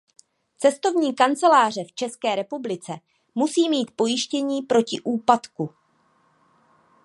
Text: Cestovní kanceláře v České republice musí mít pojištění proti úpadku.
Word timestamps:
Cestovní 0.57 1.15
kanceláře 1.15 1.83
v 1.83 1.91
České 1.93 2.35
republice 2.35 2.91
musí 3.35 3.69
mít 3.69 3.91
pojištění 3.95 4.61
proti 4.61 5.01
úpadku. 5.01 5.69